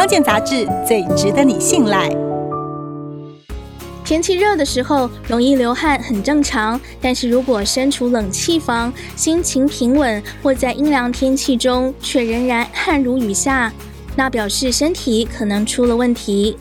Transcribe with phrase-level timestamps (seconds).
[0.00, 2.08] 康健杂志最值得你信赖。
[4.02, 13.70] 天气热的时候容易流汗很正常，但是如果身处冷气房，心情平稳，或在阴凉天气中却仍然汗如雨下，
[14.16, 16.56] 那表示身体可能出了问题。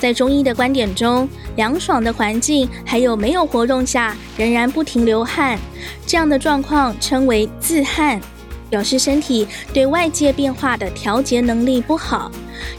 [0.00, 5.56] 在中医的观点中，凉爽的环境还有没有活动下仍然不停流汗，
[6.04, 8.20] 这样的状况称为自汗，
[8.68, 12.30] 表示身体对外界变化的调节能力不好。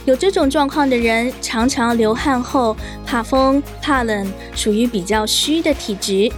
[0.05, 6.31] 有这种状况的人，常常流汗后怕风怕冷，属于比较虚的体质。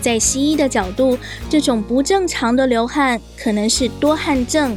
[0.00, 1.16] 在西医的角度，
[1.48, 4.76] 这种不正常的流汗可能是多汗症，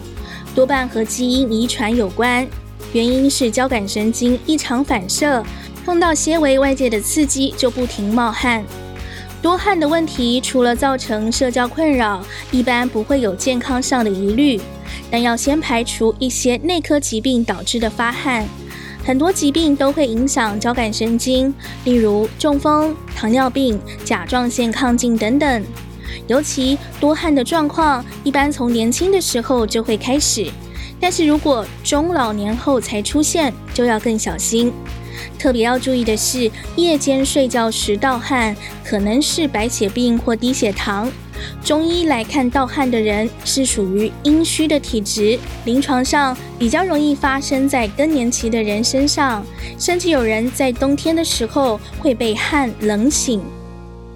[0.53, 2.47] 多半和基因遗传有关。
[2.93, 5.43] 原因是交感神经异常反射，
[5.83, 8.63] 碰到些微外界的刺激就不停冒汗。
[9.45, 14.59] 多汗的问题除了造成社交困扰，一般不会有健康上的疑虑，
[15.11, 18.43] 但要先排除一些内科疾病导致的发汗。
[19.05, 25.63] 很多疾病都会影响交感神经，例如中风、糖尿病、甲状腺亢进等等。
[26.25, 30.49] 尤其多汗的状况，一般从年轻的时候就会开始。
[30.99, 34.71] 但是如果中老年后才出现，就要更小心。
[35.39, 41.11] 特别要注意的是，夜间睡觉时盗汗，可能是白血病或低血糖。
[41.63, 49.45] 中医来看，盗汗的人是属于阴虚的体质，临床上比较容易发生在更年期的人身上，
[49.77, 53.41] 甚至有人在冬天的时候会被汗冷醒。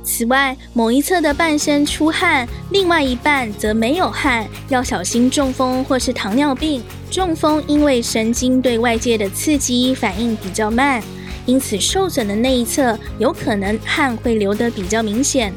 [0.03, 6.81] 此外，某一侧的半身出汗，另外一半则没有汗，要小心中风或是糖尿病。
[7.11, 11.02] 中风因为神经对外界的刺激反应比较慢，
[11.45, 15.53] 因此受损的那一侧有可能汗会流得比较明显。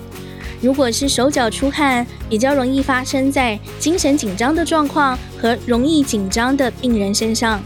[0.60, 7.60] 如果是手脚出汗，比较容易发生在精神紧张的状况和容易紧张的病人身上。